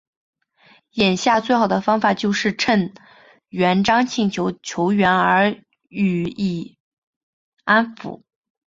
[0.93, 2.95] 眼下最好的办法就是趁
[3.49, 6.75] 袁谭请求救援而予以
[7.65, 8.23] 安抚。